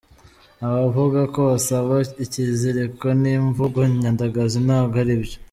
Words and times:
Abavuga 0.67 1.19
ko 1.33 1.39
basabwa 1.49 1.97
ikiziriko 2.25 3.05
ni 3.21 3.29
imvugo 3.39 3.79
nyandagazi 4.01 4.57
ntabwo 4.67 4.95
aribyo. 5.03 5.37